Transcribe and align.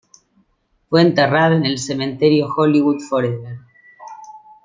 Fue 0.89 1.01
enterrada 1.03 1.55
en 1.55 1.63
el 1.63 1.77
Cementerio 1.77 2.47
Hollywood 2.51 3.01
Forever. 3.07 3.59